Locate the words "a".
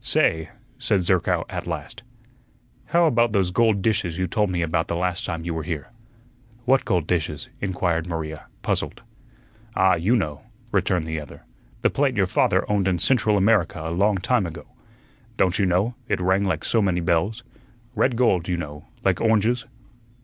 13.85-13.91